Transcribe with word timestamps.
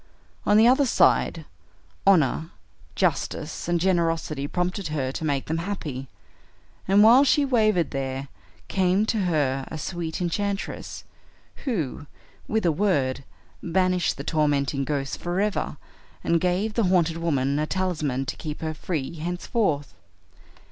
On 0.47 0.57
the 0.57 0.65
other 0.67 0.87
side, 0.87 1.45
honor, 2.07 2.49
justice, 2.95 3.67
and 3.67 3.79
generosity 3.79 4.47
prompted 4.47 4.87
her 4.87 5.11
to 5.11 5.23
make 5.23 5.45
them 5.45 5.59
happy, 5.59 6.07
and 6.87 7.03
while 7.03 7.23
she 7.23 7.45
wavered 7.45 7.91
there 7.91 8.27
came 8.67 9.05
to 9.05 9.19
her 9.25 9.63
a 9.67 9.77
sweet 9.77 10.19
enchantress 10.19 11.03
who, 11.65 12.07
with 12.47 12.65
a 12.65 12.71
word, 12.71 13.23
banished 13.61 14.17
the 14.17 14.23
tormenting 14.23 14.85
ghosts 14.85 15.17
forever, 15.17 15.77
and 16.23 16.41
gave 16.41 16.73
the 16.73 16.85
haunted 16.85 17.17
woman 17.17 17.59
a 17.59 17.67
talisman 17.67 18.25
to 18.25 18.35
keep 18.35 18.61
her 18.61 18.73
free 18.73 19.13
henceforth." 19.17 19.93